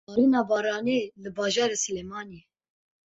Barîna 0.07 0.41
baranê 0.49 0.99
li 1.21 1.29
bajarê 1.37 1.77
Silêmaniyê. 1.85 2.43